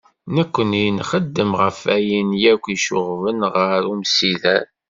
[0.35, 4.63] Nekni, nxeddem ɣef wayen yakk icuɣben ɣer umsider.